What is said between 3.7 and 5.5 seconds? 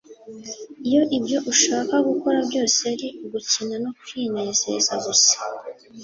no kwinezeza gusa